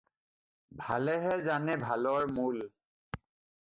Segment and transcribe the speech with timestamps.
[0.85, 2.63] ভালেহে জানে ভালৰ মোল।